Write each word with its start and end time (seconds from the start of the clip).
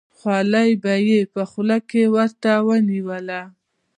خولۍ 0.17 0.71
به 0.83 0.93
یې 1.07 1.19
په 1.33 1.41
خوله 1.49 1.77
کې 1.89 2.01
ورته 2.15 2.51
ونیوله. 2.67 3.41